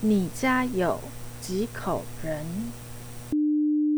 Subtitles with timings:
[0.00, 1.00] 你家有
[1.40, 2.46] 几口人？